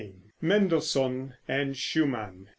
[0.41, 2.47] MENDELSSOHN AND SCHUMANN.